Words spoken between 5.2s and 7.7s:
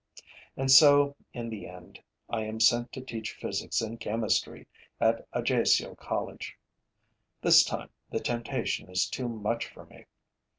Ajaccio College. This